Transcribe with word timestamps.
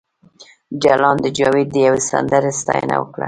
جلان 0.83 1.17
د 1.21 1.25
جاوید 1.37 1.67
د 1.73 1.77
یوې 1.87 2.01
سندرې 2.09 2.51
ستاینه 2.59 2.95
وکړه 2.99 3.19